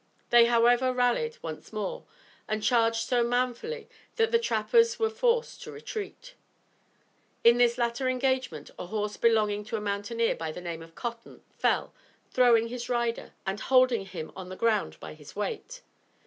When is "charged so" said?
2.63-3.23